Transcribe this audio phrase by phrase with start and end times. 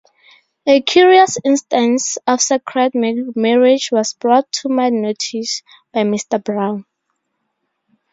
[0.65, 5.61] A curious instance of sacred marriage was brought to my notice
[5.93, 6.43] by Mr.
[6.43, 6.85] Brown.